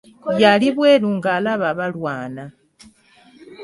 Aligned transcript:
Yali 0.41 0.67
bweru 0.75 1.09
nga 1.17 1.29
alaba 1.37 1.69
balwana. 1.77 2.43